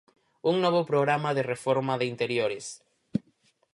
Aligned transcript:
Un 0.51 0.55
novo 0.63 0.81
programa 0.91 1.29
de 1.37 1.43
reforma 1.53 1.93
de 1.97 2.05
interiores. 2.13 2.65